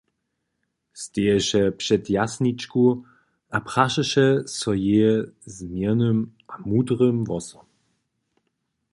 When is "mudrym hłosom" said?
6.65-7.65